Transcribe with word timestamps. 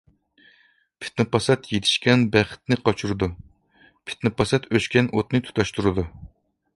پىتنە-پاسات 1.03 1.67
يېتىشكەن 1.73 2.23
بەختنى 2.35 2.77
قاچۇرىدۇ. 2.89 3.29
پىتنە-پاسات 4.11 4.65
ئۆچكەن 4.73 5.11
ئوتنى 5.13 5.43
تۇتاشتۇرىدۇ. 5.49 6.07